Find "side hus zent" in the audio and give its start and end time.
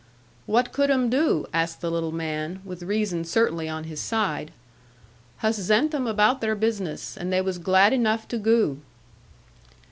3.99-5.93